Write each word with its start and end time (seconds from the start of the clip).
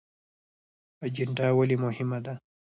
اجنډا 1.05 1.47
ولې 1.57 1.77
مهمه 1.85 2.19
ده؟ 2.25 2.33